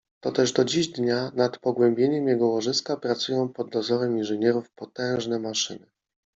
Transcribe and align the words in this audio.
Toteż 0.19 0.53
do 0.53 0.65
dziś 0.65 0.87
dnia 0.87 1.31
nad 1.35 1.57
pogłębieniem 1.57 2.27
jego 2.27 2.47
łożyska 2.47 2.97
pracują 2.97 3.49
pod 3.49 3.69
dozorem 3.69 4.17
inżynierów 4.17 4.71
potężne 4.71 5.39
maszyny. 5.39 5.87